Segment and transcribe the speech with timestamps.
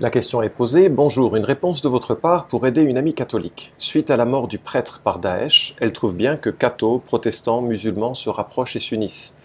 [0.00, 0.88] La question est posée.
[0.88, 3.72] Bonjour, une réponse de votre part pour aider une amie catholique.
[3.78, 8.14] Suite à la mort du prêtre par Daesh, elle trouve bien que cathos, protestants, musulmans
[8.14, 9.36] se rapprochent et s'unissent.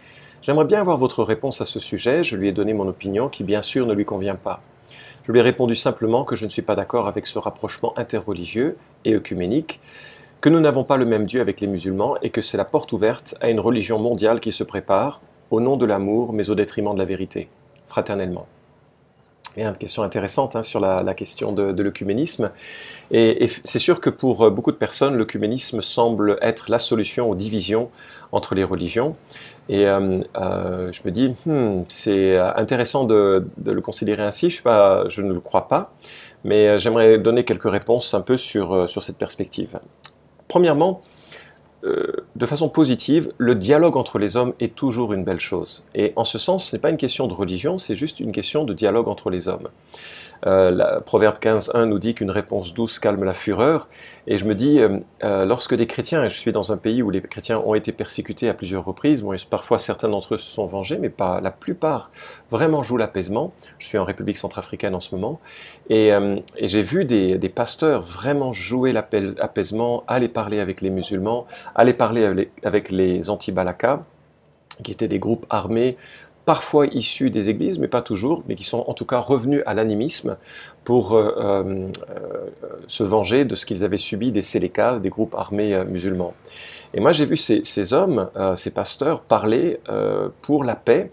[0.44, 2.24] J'aimerais bien avoir votre réponse à ce sujet.
[2.24, 4.62] Je lui ai donné mon opinion qui, bien sûr, ne lui convient pas.
[5.26, 8.78] Je lui ai répondu simplement que je ne suis pas d'accord avec ce rapprochement interreligieux
[9.06, 9.80] et œcuménique,
[10.40, 12.94] que nous n'avons pas le même Dieu avec les musulmans et que c'est la porte
[12.94, 16.94] ouverte à une religion mondiale qui se prépare, au nom de l'amour, mais au détriment
[16.94, 17.50] de la vérité,
[17.88, 18.46] fraternellement.
[19.58, 22.50] A une question intéressante hein, sur la, question de, de l'œcuménisme.
[23.12, 27.36] Et, c'est sûr que pour euh, beaucoup de personnes, l'œcuménisme semble être la solution aux
[27.36, 27.90] divisions
[28.32, 29.16] entre les religions.
[29.70, 34.50] Et euh, euh, je me dis, hmm, c'est intéressant de, le considérer ainsi.
[34.50, 35.94] Je, ne le crois pas,
[36.44, 39.80] mais j'aimerais donner quelques réponses un peu sur cette perspective.
[40.48, 41.02] Premièrement,
[41.84, 45.86] euh, de façon positive, le dialogue entre les hommes est toujours une belle chose.
[45.96, 48.64] Et en ce sens, ce n'est pas une question de religion, c'est juste une question
[48.64, 49.68] de dialogue entre les hommes.
[50.46, 53.88] Euh, Proverbe 15.1 nous dit qu'une réponse douce calme la fureur.
[54.28, 57.02] Et je me dis, euh, euh, lorsque des chrétiens, et je suis dans un pays
[57.02, 60.50] où les chrétiens ont été persécutés à plusieurs reprises, bon, parfois certains d'entre eux se
[60.50, 62.12] sont vengés, mais pas la plupart
[62.52, 63.54] vraiment jouent l'apaisement.
[63.80, 65.40] Je suis en République centrafricaine en ce moment.
[65.90, 66.12] Et,
[66.62, 72.90] j'ai vu des, pasteurs vraiment jouer l'apaisement, aller parler avec les musulmans, aller parler avec,
[72.90, 74.04] les anti-Balaka
[74.84, 75.98] qui étaient des groupes armés
[76.46, 79.74] parfois issus des églises, mais pas toujours, mais qui sont en tout cas revenus à
[79.74, 80.38] l'animisme
[80.84, 81.88] pour euh, euh,
[82.88, 86.34] se venger de ce qu'ils avaient subi des Sélékas, des groupes armés euh, musulmans.
[86.94, 89.80] Et moi j'ai vu ces, hommes, ces pasteurs, parler
[90.44, 91.10] pour la paix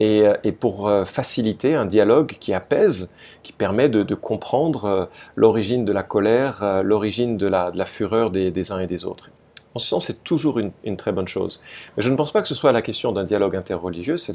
[0.00, 0.24] et,
[0.58, 3.12] pour faciliter un dialogue qui apaise,
[3.44, 8.88] qui permet de, comprendre l'origine de la colère, l'origine de la, fureur des uns et
[8.88, 9.30] des autres.
[9.76, 11.60] En ce sens, c'est toujours une, très bonne chose.
[11.96, 14.32] Mais je ne pense pas que ce soit la question d'un dialogue interreligieux, c'est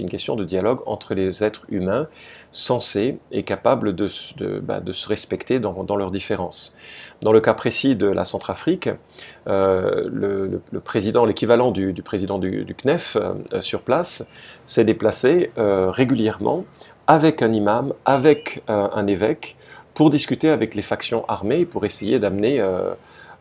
[0.00, 2.08] une question de dialogue entre les êtres humains
[2.52, 4.08] sensés et capables de,
[4.60, 6.74] bah, se respecter dans, leurs différences.
[7.20, 8.88] Dans le cas précis de la Centrafrique,
[9.46, 10.08] euh,
[11.26, 14.26] l'équivalent du, président du, CNEF euh, sur place,
[14.64, 16.64] s'est déplacé euh, régulièrement
[17.06, 19.56] avec un imam, avec un évêque,
[19.92, 22.62] pour discuter avec les factions armées, pour essayer d'amener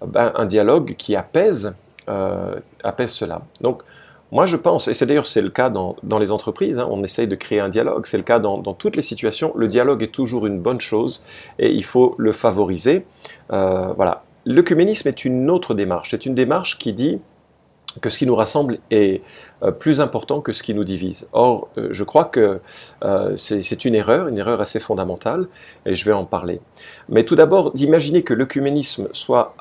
[0.06, 1.76] ben, un dialogue qui apaise,
[2.10, 3.42] euh, apaise cela.
[3.62, 3.84] Donc,
[4.32, 7.28] moi, je pense, et c'est d'ailleurs c'est le cas dans, les entreprises, hein, on essaye
[7.28, 10.48] de créer un dialogue, c'est le cas dans, toutes les situations, le dialogue est toujours
[10.48, 11.26] une bonne chose
[11.60, 13.06] et il faut le favoriser.
[13.52, 14.24] Euh, voilà.
[14.46, 17.20] L'œcuménisme est une autre démarche, c'est une démarche qui dit
[18.00, 19.22] que ce qui nous rassemble est
[19.64, 21.28] euh, plus important que ce qui nous divise.
[21.34, 22.62] Or, euh, je crois que
[23.04, 25.48] euh, c'est une erreur, une erreur assez fondamentale,
[25.86, 26.62] et je vais en parler.
[27.10, 29.56] Mais tout d'abord, d'imaginer que l'œcuménisme soit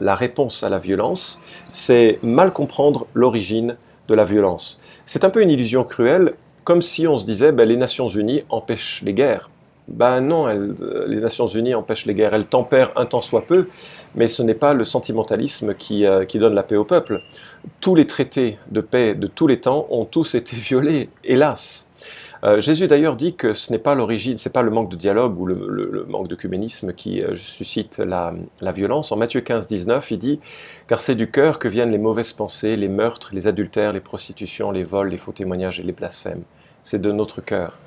[0.00, 4.80] la réponse à la violence, c'est mal comprendre l'origine de la violence.
[5.04, 8.44] C'est un peu une illusion cruelle, comme si on se disait ben, les Nations Unies
[8.50, 9.50] empêchent les guerres.
[9.88, 13.68] Ben non, les Nations Unies empêchent les guerres, elles tempèrent un temps soit peu,
[14.14, 17.22] mais ce n'est pas le sentimentalisme qui, euh, donne la paix au peuple.
[17.80, 21.90] Tous les traités de paix de tous les temps ont tous été violés, hélas.
[22.44, 25.38] Euh, Jésus d'ailleurs dit que ce n'est pas l'origine, c'est pas le manque de dialogue
[25.38, 29.12] ou le, manque de cuménisme qui euh, suscite la, la, violence.
[29.12, 30.40] En Matthieu 15, 19, il dit
[30.88, 34.70] Car c'est du cœur que viennent les mauvaises pensées, les meurtres, les adultères, les prostitutions,
[34.70, 36.42] les vols, les faux témoignages et les blasphèmes.
[36.82, 37.78] C'est de notre cœur.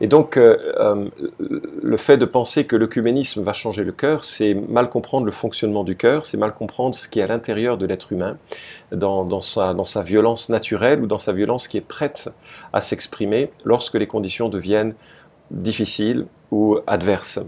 [0.00, 1.08] Et donc, euh, euh,
[1.82, 5.84] le fait de penser que l'œcuménisme va changer le cœur, c'est mal comprendre le fonctionnement
[5.84, 8.36] du cœur, c'est mal comprendre ce qui est à l'intérieur de l'être humain,
[8.92, 12.28] dans, sa, dans sa violence naturelle ou dans sa violence qui est prête
[12.72, 14.94] à s'exprimer lorsque les conditions deviennent
[15.50, 17.40] difficiles ou adverses.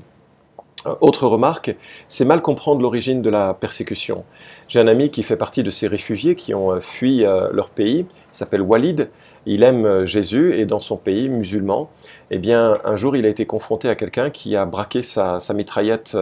[0.87, 1.75] Euh, autre remarque,
[2.07, 4.25] c'est mal comprendre l'origine de la persécution.
[4.69, 7.71] J'ai un ami qui fait partie de ces réfugiés qui ont euh, fui euh, leur
[7.71, 9.09] pays, il s'appelle Walid,
[9.47, 11.89] il aime Jésus et dans son pays musulman,
[12.31, 16.15] eh bien un jour il a été confronté à quelqu'un qui a braqué sa, mitraillette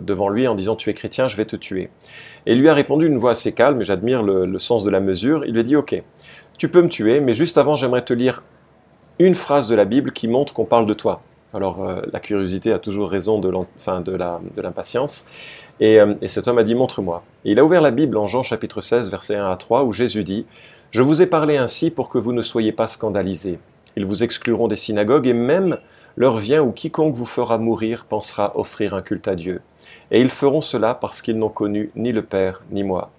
[0.00, 1.90] devant lui en disant tu es chrétien, je vais te tuer.
[2.46, 5.00] Et il lui a répondu d'une voix assez calme, et j'admire le sens de la
[5.00, 6.02] mesure, il lui a dit ok,
[6.56, 8.42] tu peux me tuer, mais juste avant j'aimerais te lire
[9.18, 11.20] une phrase de la Bible qui montre qu'on parle de toi.
[11.56, 13.50] Alors euh, la curiosité a toujours raison de
[14.60, 15.26] l'impatience.
[15.80, 17.22] Euh, et, cet homme a dit Montre-moi.
[17.44, 20.22] Il a ouvert la Bible en Jean chapitre 16, verset 1 à 3, où Jésus
[20.22, 20.44] dit
[20.90, 23.58] Je vous ai parlé ainsi pour que vous ne soyez pas scandalisés.
[23.96, 25.78] Ils vous excluront des synagogues, et même
[26.16, 29.62] l'heure vient où quiconque vous fera mourir pensera offrir un culte à Dieu.
[30.10, 33.10] Et ils feront cela parce qu'ils n'ont connu ni le Père ni moi.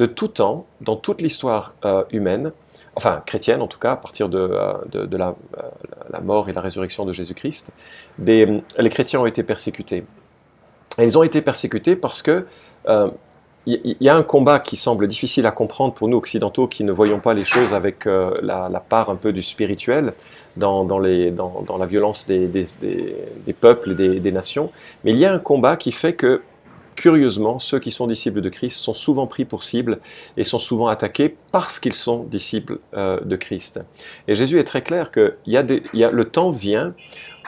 [0.00, 2.52] De tout temps, dans toute l'histoire euh, humaine,
[2.96, 5.34] enfin chrétienne en tout cas, à partir de, euh, euh,
[6.10, 7.70] la, mort et la résurrection de Jésus-Christ,
[8.16, 10.04] les chrétiens ont été persécutés.
[10.98, 12.46] ils ont été persécutés parce que
[13.66, 16.92] il y a un combat qui semble difficile à comprendre pour nous occidentaux qui ne
[16.92, 20.14] voyons pas les choses avec la, part un peu du spirituel
[20.56, 22.48] dans, la violence des,
[23.60, 24.72] peuples et des, nations.
[25.04, 26.40] Mais il y a un combat qui fait que,
[26.96, 30.00] curieusement, ceux qui sont disciples de Christ sont souvent pris pour cible
[30.36, 33.80] et sont souvent attaqués parce qu'ils sont disciples euh, de Christ.
[34.28, 35.62] Et Jésus est très clair que y a
[36.10, 36.94] le temps vient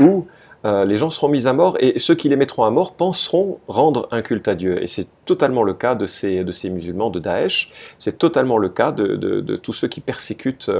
[0.01, 0.27] où
[0.65, 3.59] euh, les gens seront mis à mort et ceux qui les mettront à mort penseront
[3.67, 4.83] rendre un culte à Dieu.
[4.83, 9.57] Et c'est totalement le cas de ces, musulmans de Daesh, c'est totalement le cas de,
[9.57, 10.71] tous ceux qui persécutent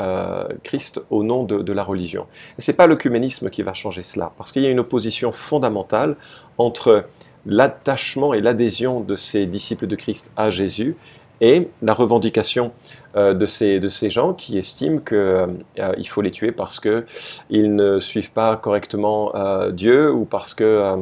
[0.00, 2.26] euh, Christ au nom de, de la religion.
[2.58, 6.16] Et c'est pas l'œcuménisme qui va changer cela, parce qu'il y a une opposition fondamentale
[6.58, 7.06] entre
[7.46, 10.96] l'attachement et l'adhésion de ces disciples de Christ à Jésus
[11.40, 12.72] et la revendication
[13.16, 17.74] euh, de, ces, de ces gens qui estiment qu'il euh, faut les tuer parce qu'ils
[17.74, 20.94] ne suivent pas correctement euh, Dieu ou parce que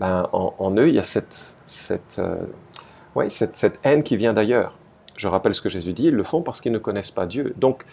[0.00, 2.20] ben, en, eux, il y a cette, cette,
[3.14, 4.76] ouais, cette, cette haine qui vient d'ailleurs.
[5.16, 7.54] Je rappelle ce que Jésus dit, ils le font parce qu'ils ne connaissent pas Dieu.
[7.56, 7.84] Donc,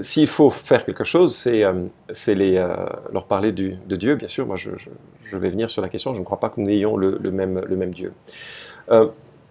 [0.00, 2.66] s'il faut faire quelque chose, c'est les
[3.12, 4.46] leur parler de Dieu, bien sûr.
[4.46, 4.70] Moi, je,
[5.36, 6.14] vais venir sur la question.
[6.14, 8.12] Je ne crois pas que nous ayons le, même, Dieu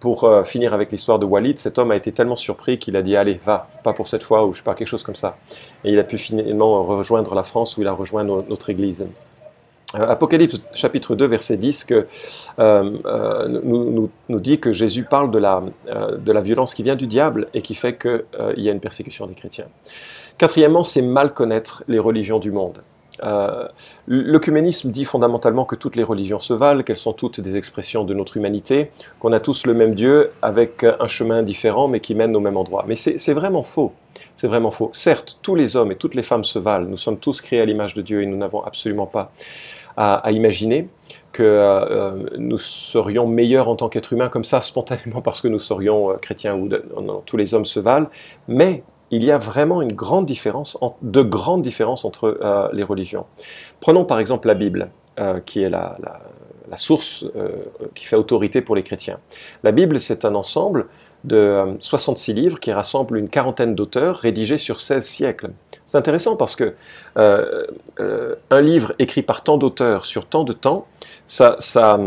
[0.00, 3.02] pour euh, finir avec l'histoire de Walid, cet homme a été tellement surpris qu'il a
[3.02, 5.36] dit Allez, va, pas pour cette fois, ou je sais pas, quelque chose comme ça.
[5.84, 9.06] Et il a pu finalement rejoindre la France où il a rejoint notre église.
[9.96, 12.06] Euh, Apocalypse chapitre 2 verset 10 que,
[12.58, 17.06] euh, nous, nous, dit que Jésus parle de la, de la violence qui vient du
[17.06, 18.22] diable et qui fait qu'il
[18.58, 19.66] y a une persécution des chrétiens.
[20.38, 22.82] Quatrièmement, c'est mal connaître les religions du monde.
[23.22, 23.68] Euh,
[24.06, 28.14] L'œcuménisme dit fondamentalement que toutes les religions se valent, qu'elles sont toutes des expressions de
[28.14, 32.34] notre humanité, qu'on a tous le même Dieu avec un chemin différent mais qui mène
[32.34, 32.84] au même endroit.
[32.88, 33.92] Mais c'est vraiment faux.
[34.34, 34.90] C'est vraiment faux.
[34.92, 36.86] Certes, tous les hommes et toutes les femmes se valent.
[36.88, 39.30] Nous sommes tous créés à l'image de Dieu et nous n'avons absolument pas
[40.02, 40.88] à, imaginer
[41.32, 45.58] que euh, nous serions meilleurs en tant qu'êtres humains comme ça spontanément parce que nous
[45.58, 46.68] serions euh, chrétiens ou
[47.26, 48.08] tous les hommes se valent.
[48.48, 53.26] Mais il y a vraiment une grande différence, de grandes différences entre euh, les religions.
[53.80, 55.96] Prenons par exemple la Bible, euh, qui est la,
[56.76, 57.48] source euh,
[57.94, 59.18] qui fait autorité pour les chrétiens.
[59.64, 60.86] La Bible, c'est un ensemble
[61.24, 65.50] de 66 livres qui rassemblent une quarantaine d'auteurs rédigés sur 16 siècles.
[65.90, 66.74] C'est intéressant parce que
[67.16, 70.86] un livre écrit par tant d'auteurs sur tant de temps,
[71.26, 71.98] ça, ça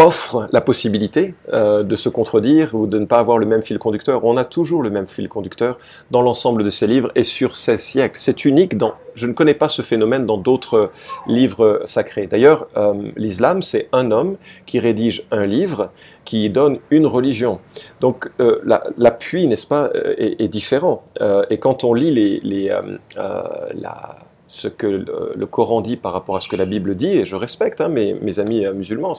[0.00, 3.78] offre la possibilité euh, de se contredire ou de ne pas avoir le même fil
[3.78, 4.24] conducteur.
[4.24, 5.78] On a toujours le même fil conducteur
[6.10, 8.18] dans l'ensemble de ces livres et sur 16 siècles.
[8.18, 10.90] C'est unique dans, je ne connais pas ce phénomène dans d'autres
[11.26, 12.26] livres sacrés.
[12.26, 15.90] D'ailleurs, euh, l'islam, c'est un homme qui rédige un livre
[16.24, 17.58] qui donne une religion.
[18.00, 18.60] Donc euh,
[18.96, 21.02] l'appui, n'est-ce pas, est, est différent.
[21.50, 22.74] et quand on lit les, les
[23.16, 24.16] la
[24.50, 27.36] ce que le, Coran dit par rapport à ce que la Bible dit, et je
[27.36, 29.14] respecte hein, mes, amis euh, musulmans,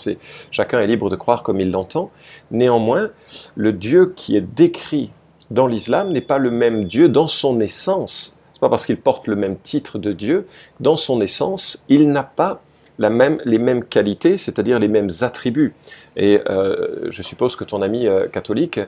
[0.52, 2.12] chacun est libre de croire comme il l'entend.
[2.52, 3.12] Néanmoins,
[3.56, 5.12] le Dieu qui est décrit
[5.50, 8.38] dans l'islam n'est pas le même Dieu dans son essence.
[8.52, 10.48] C'est pas parce qu'il porte le même titre de Dieu,
[10.82, 12.62] dans son essence, il n'a pas
[13.00, 15.74] les mêmes qualités, c'est-à-dire les mêmes attributs.
[16.18, 18.82] Et euh, je suppose que ton ami euh, catholique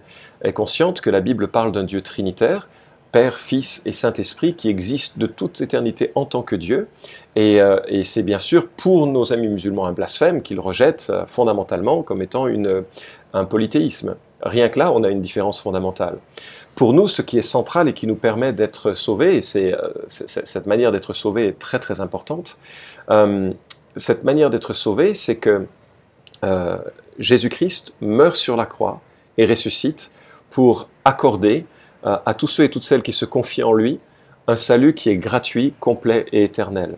[0.43, 2.67] est consciente que la Bible parle d'un Dieu trinitaire,
[3.13, 6.87] Père, Fils et Saint-Esprit qui existent de toute éternité en tant que Dieu.
[7.37, 12.01] Euh, et, c'est bien sûr pour nos amis musulmans un blasphème qu'ils rejettent euh, fondamentalement
[12.01, 12.83] comme étant une,
[13.33, 14.15] un polythéisme.
[14.41, 16.17] Rien que là, on a une différence fondamentale.
[16.75, 19.89] Pour nous, ce qui est central et qui nous permet d'être sauvés, et c'est, euh,
[20.07, 22.57] cette manière d'être sauvé est très très importante,
[23.95, 25.67] cette manière d'être sauvé, c'est que
[27.19, 29.01] Jésus-Christ meurt sur la croix
[29.37, 30.09] et ressuscite
[30.49, 31.65] pour accorder
[32.05, 33.99] à tous ceux et toutes celles qui se confient en lui
[34.47, 36.95] un salut qui est gratuit, complet et éternel.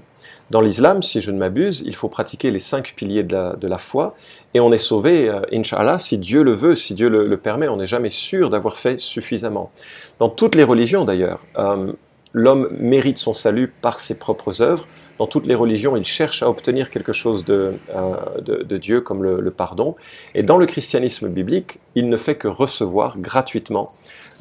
[0.51, 4.15] Dans l'islam, si je ne m'abuse, il faut pratiquer les cinq piliers de la, foi
[4.53, 7.67] et on est sauvé, euh, inshallah, si Dieu le veut, si Dieu le, permet.
[7.67, 9.71] On n'est jamais sûr d'avoir fait suffisamment.
[10.19, 11.93] Dans toutes les religions d'ailleurs, euh,
[12.35, 14.85] l'homme mérite son salut par ses propres œuvres.
[15.19, 19.51] Dans toutes les religions, il cherche à obtenir quelque chose de, euh, Dieu comme le,
[19.51, 19.95] pardon.
[20.35, 23.91] Et dans le christianisme biblique, il ne fait que recevoir gratuitement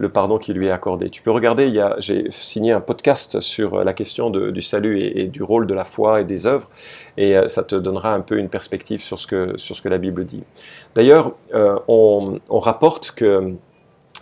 [0.01, 1.09] le pardon qui lui est accordé.
[1.09, 5.69] Tu peux regarder, j'ai signé un podcast sur la question du salut et, du rôle
[5.69, 6.69] de la foi et des œuvres,
[7.17, 10.43] et euh, ça te donnera un peu une perspective sur ce que, la Bible dit.
[10.97, 13.55] D'ailleurs, euh, on, rapporte que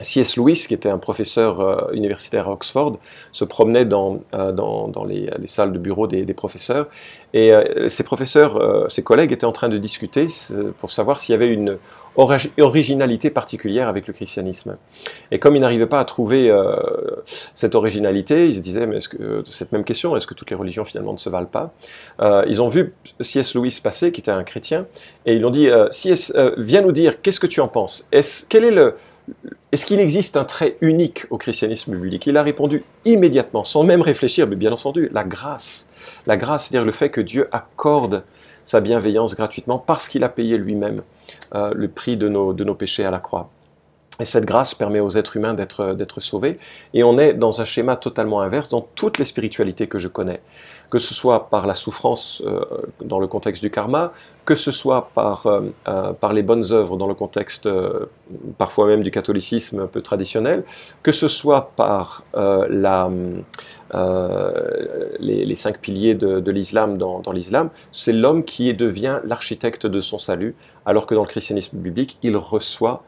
[0.03, 0.37] C.S.
[0.37, 2.99] Lewis, qui était un professeur euh, universitaire à Oxford,
[3.33, 6.89] se promenait dans, euh, dans, les, les, salles de bureau des, professeurs
[7.35, 10.27] et euh, ses professeurs, ses collègues étaient en train de discuter
[10.79, 11.79] pour savoir s'il y avait une
[12.17, 14.77] originalité particulière avec le christianisme.
[15.31, 16.55] Et comme ils n'arrivaient pas à trouver
[17.27, 18.99] cette originalité, ils se disaient, mais
[19.49, 21.73] cette même question, est-ce que toutes les religions finalement ne se valent pas?
[22.47, 23.55] Ils ont vu C.S.
[23.55, 24.87] Lewis passer, qui était un chrétien,
[25.25, 28.09] et ils ont dit, C.S., viens nous dire, qu'est-ce que tu en penses?
[28.13, 28.95] Est-ce, Quel est le
[29.71, 32.27] est-ce qu'il existe un trait unique au christianisme biblique?
[32.27, 35.91] Il a répondu immédiatement, sans même réfléchir, mais bien entendu, la grâce.
[36.27, 38.25] La grâce, c'est-à-dire le fait que Dieu accorde
[38.65, 41.03] sa bienveillance gratuitement parce qu'il a payé lui-même
[41.55, 43.51] euh, le prix de nos, de nos péchés à la croix.
[44.23, 46.61] Et cette grâce permet aux êtres humains d'être sauvés.
[46.95, 50.41] Et on est dans un schéma totalement inverse dans toutes les spiritualités que je connais.
[50.91, 52.61] Que ce soit par la souffrance euh,
[53.05, 54.13] dans le contexte du karma,
[54.45, 57.69] que ce soit par, euh, euh, par les bonnes œuvres dans le contexte
[58.59, 60.63] parfois même du catholicisme un peu traditionnel,
[61.03, 63.11] que ce soit par la,
[65.19, 70.55] les, cinq piliers de, l'islam dans l'islam, c'est l'homme qui devient l'architecte de son salut,
[70.87, 73.03] alors que dans le christianisme biblique, il reçoit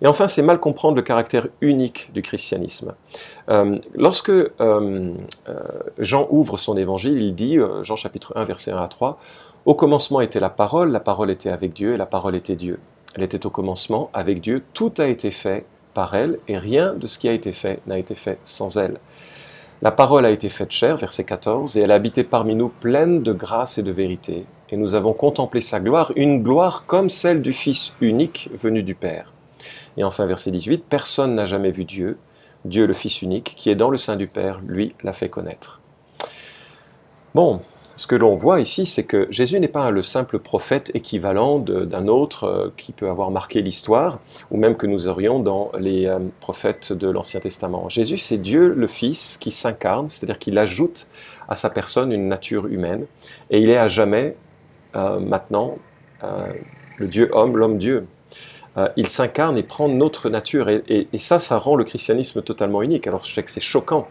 [0.00, 2.94] Et enfin, c'est mal comprendre le caractère unique du christianisme.
[3.48, 5.12] Euh, lorsque euh, euh,
[5.98, 9.18] Jean ouvre son évangile, il dit, Jean chapitre 1, verset 1 à 3,
[9.64, 12.78] Au commencement était la parole, la parole était avec Dieu, et la parole était Dieu.
[13.14, 15.64] Elle était au commencement avec Dieu, tout a été fait
[15.94, 18.98] par elle, et rien de ce qui a été fait n'a été fait sans elle.
[19.82, 23.22] La parole a été faite chair, verset 14, et elle a habité parmi nous pleine
[23.22, 27.42] de grâce et de vérité et nous avons contemplé sa gloire, une gloire comme celle
[27.42, 29.30] du Fils unique venu du Père.
[29.98, 32.16] Et enfin, verset 18, Personne n'a jamais vu Dieu,
[32.64, 35.80] Dieu le Fils unique, qui est dans le sein du Père, lui l'a fait connaître.
[37.34, 37.60] Bon,
[37.96, 42.08] ce que l'on voit ici, c'est que Jésus n'est pas le simple prophète équivalent d'un
[42.08, 44.18] autre euh, qui peut avoir marqué l'histoire,
[44.50, 47.88] ou même que nous aurions dans les euh, prophètes de l'Ancien Testament.
[47.88, 51.06] Jésus, c'est Dieu le Fils qui s'incarne, c'est-à-dire qu'il ajoute
[51.48, 53.06] à sa personne une nature humaine,
[53.50, 54.36] et il est à jamais
[54.96, 55.76] euh, maintenant
[56.98, 58.06] le Dieu homme, l'homme Dieu.
[58.78, 60.68] Euh, il s'incarne et prend notre nature.
[60.68, 63.06] Et, ça, ça rend le christianisme totalement unique.
[63.06, 64.08] Alors je sais que c'est choquant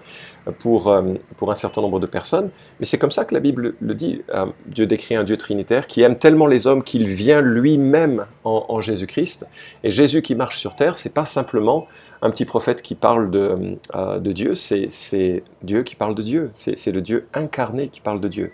[0.59, 0.95] pour,
[1.37, 2.49] pour un certain nombre de personnes,
[2.79, 4.21] mais c'est comme ça que la Bible le dit.
[4.65, 9.47] Dieu décrit un Dieu trinitaire qui aime tellement les hommes qu'il vient lui-même en, Jésus-Christ.
[9.83, 11.87] Et Jésus qui marche sur terre, c'est pas simplement
[12.21, 16.51] un petit prophète qui parle de, de Dieu, c'est Dieu qui parle de Dieu.
[16.53, 18.51] C'est le Dieu incarné qui parle de Dieu.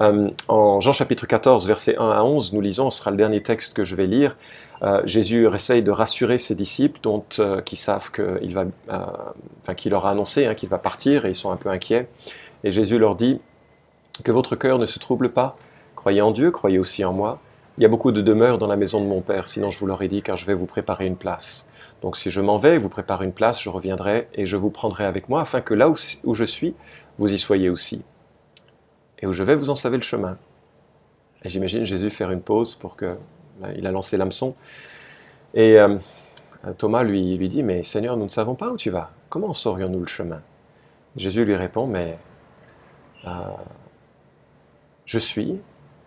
[0.00, 3.42] Euh, en Jean chapitre 14, versets 1 à 11, nous lisons, ce sera le dernier
[3.42, 4.36] texte que je vais lire,
[4.82, 10.06] euh, Jésus essaye de rassurer ses disciples dont, euh, qui savent qu'il va, enfin, leur
[10.06, 12.08] a annoncé hein, qu'il va partir et ils sont un peu inquiets.
[12.64, 13.40] Et Jésus leur dit,
[14.24, 15.56] que votre cœur ne se trouble pas,
[15.96, 17.40] croyez en Dieu, croyez aussi en moi.
[17.78, 19.86] Il y a beaucoup de demeures dans la maison de mon Père, sinon je vous
[19.86, 21.68] l'aurais dit, car je vais vous préparer une place.
[22.02, 25.04] Donc si je m'en vais, vous prépare une place, je reviendrai et je vous prendrai
[25.04, 26.74] avec moi, afin que là où je suis,
[27.18, 28.04] vous y soyez aussi
[29.22, 30.36] et où je vais, vous en savez le chemin.
[31.44, 33.06] Et j'imagine Jésus faire une pause pour que.
[33.60, 34.54] Ben, il a lancé l'hameçon.
[35.54, 35.96] Et euh,
[36.78, 39.10] Thomas lui, lui dit Mais Seigneur, nous ne savons pas où tu vas.
[39.28, 40.42] Comment saurions-nous le chemin?
[41.16, 42.18] Jésus lui répond Mais
[43.26, 43.30] euh,
[45.04, 45.58] je suis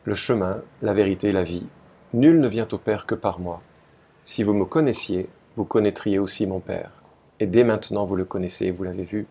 [0.03, 1.65] le chemin, la vérité, la vie.
[2.13, 3.61] Nul ne vient au Père que par moi.
[4.23, 6.91] Si vous me connaissiez, vous connaîtriez aussi mon Père.
[7.39, 9.27] Et dès maintenant, vous le connaissez, vous l'avez vu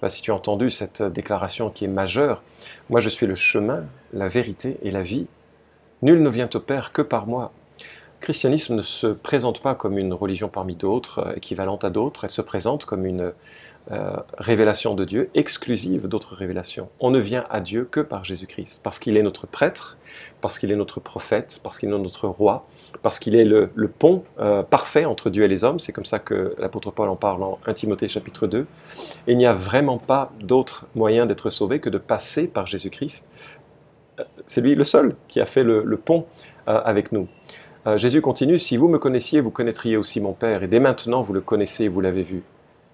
[0.00, 2.42] pas si tu as entendu cette déclaration qui est majeure.
[2.90, 5.26] Moi, je suis le chemin, la vérité et la vie.
[6.02, 7.52] Nul ne vient au Père que par moi.
[8.24, 12.24] Le christianisme ne se présente pas comme une religion parmi d'autres, euh, équivalente à d'autres,
[12.24, 13.34] elle se présente comme une
[13.90, 16.88] euh, révélation de Dieu, exclusive d'autres révélations.
[17.00, 19.98] On ne vient à Dieu que par Jésus-Christ, parce qu'il est notre prêtre,
[20.40, 22.66] parce qu'il est notre prophète, parce qu'il est notre roi,
[23.02, 25.78] parce qu'il est le, pont euh, parfait entre Dieu et les hommes.
[25.78, 28.60] C'est comme ça que l'apôtre Paul en parle en 1 Timothée chapitre 2.
[29.26, 33.28] Et il n'y a vraiment pas d'autre moyen d'être sauvé que de passer par Jésus-Christ.
[34.46, 36.24] C'est lui le seul qui a fait le, pont
[36.66, 37.28] avec nous.
[37.96, 41.34] Jésus continue, si vous me connaissiez, vous connaîtriez aussi mon Père, et dès maintenant vous
[41.34, 42.42] le connaissez et vous l'avez vu.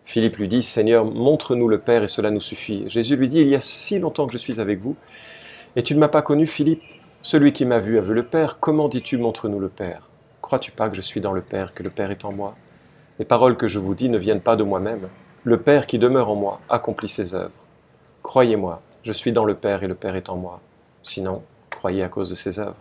[0.05, 2.89] Philippe lui dit, Seigneur, montre-nous le Père et cela nous suffit.
[2.89, 4.97] Jésus lui dit, il y a si longtemps que je suis avec vous,
[5.77, 6.83] et tu ne m'as pas connu, Philippe.
[7.23, 8.59] Celui qui m'a vu a vu le Père.
[8.59, 10.09] Comment dis-tu, montre-nous le Père?
[10.41, 12.57] Crois-tu pas que je suis dans le Père, que le Père est en moi?
[13.21, 15.09] Les paroles que je vous dis ne viennent pas de moi-même.
[15.45, 17.53] Le Père qui demeure en moi accomplit ses œuvres.
[18.23, 20.61] Croyez-moi, je suis dans le Père et le Père est en moi.
[21.05, 22.75] Sinon, croyez à cause de ses œuvres.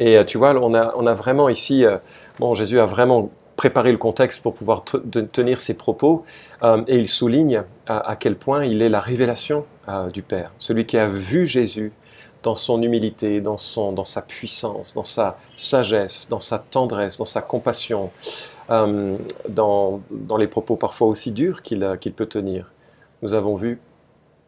[0.00, 1.98] Et euh, tu vois, on a, vraiment ici, euh,
[2.38, 6.24] bon, Jésus a vraiment préparer le contexte pour pouvoir tenir ses propos.
[6.62, 9.64] Euh, et il souligne à, quel point il est la révélation
[10.12, 10.52] du Père.
[10.58, 11.92] Celui qui a vu Jésus
[12.44, 17.24] dans son humilité, dans, son, dans sa puissance, dans sa sagesse, dans sa tendresse, dans
[17.24, 18.10] sa compassion,
[18.68, 21.80] dans, dans, les propos parfois aussi durs qu'il
[22.14, 22.70] peut tenir.
[23.22, 23.80] Nous avons vu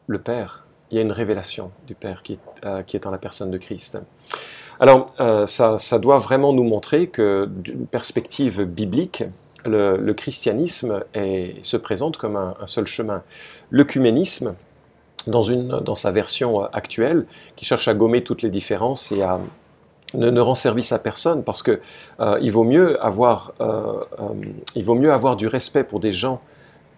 [0.07, 0.67] le Père.
[0.93, 2.39] Il y a une révélation du Père qui,
[2.87, 3.99] qui est en la personne de Christ.
[4.81, 5.13] Alors,
[5.47, 9.25] ça, ça, doit vraiment nous montrer que, d'une perspective biblique,
[9.67, 11.05] le, christianisme
[11.63, 13.23] se présente comme un, seul chemin.
[13.71, 14.55] L'œcuménisme,
[15.27, 19.39] dans, sa version actuelle, qui cherche à gommer toutes les différences et à,
[20.15, 21.81] ne, rend service à personne parce que
[22.21, 24.29] euh, il, vaut mieux avoir, euh, euh,
[24.75, 26.41] il vaut mieux avoir du respect pour des gens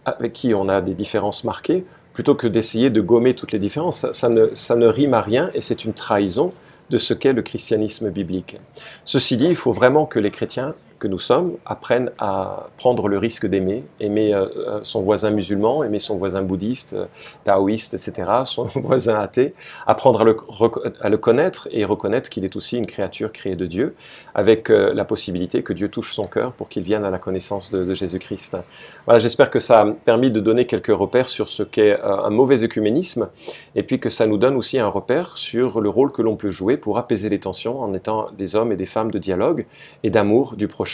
[0.05, 4.05] avec qui on a des différences marquées plutôt que d'essayer de gommer toutes les différences.
[4.25, 6.53] Ne, ça ne rime à rien et c'est une trahison
[6.93, 8.59] de ce qu'est le christianisme biblique.
[9.07, 13.19] Ceci dit, il faut vraiment que les chrétiens que nous sommes apprennent à prendre le
[13.19, 17.07] risque d'aimer, aimer euh, euh, son voisin musulman, aimer son voisin bouddhiste, euh,
[17.43, 19.53] taoïste, etc., son voisin athée,
[19.85, 23.97] apprendre à le, connaître et reconnaître qu'il est aussi une créature créée de Dieu,
[24.37, 27.93] avec la possibilité que Dieu touche son cœur pour qu'il vienne à la connaissance de,
[27.93, 28.57] Jésus-Christ.
[29.05, 32.63] Voilà, j'espère que ça a permis de donner quelques repères sur ce qu'est un mauvais
[32.63, 33.29] œcuménisme,
[33.75, 36.51] et puis que ça nous donne aussi un repère sur le rôle que l'on peut
[36.51, 39.67] jouer pour apaiser les tensions en étant des hommes et des femmes de dialogue
[40.03, 40.92] et d'amour du prochain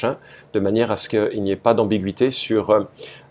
[0.53, 2.81] de manière à ce qu'il n'y ait pas d'ambiguïté sur euh,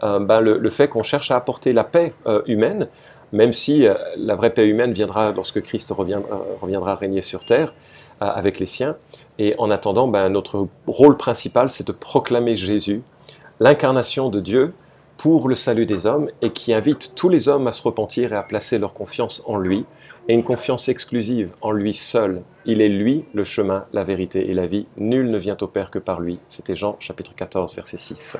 [0.03, 2.87] euh, ben, le, fait qu'on cherche à apporter la paix euh, humaine,
[3.33, 7.73] même si la vraie paix humaine viendra lorsque Christ reviendra, régner sur terre
[8.21, 8.95] avec les siens.
[9.37, 13.01] Et en attendant, ben, notre rôle principal, c'est de proclamer Jésus,
[13.59, 14.73] l'incarnation de Dieu,
[15.17, 18.35] pour le salut des hommes et qui invite tous les hommes à se repentir et
[18.37, 19.85] à placer leur confiance en lui
[20.27, 22.43] et une confiance exclusive en lui seul.
[22.65, 24.87] Il est lui le chemin, la vérité et la vie.
[24.97, 26.39] Nul ne vient au Père que par lui.
[26.47, 28.37] C'était Jean chapitre 14 verset 6.